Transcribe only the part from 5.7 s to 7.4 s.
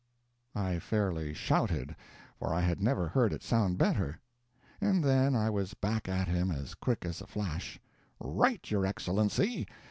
back at him as quick as a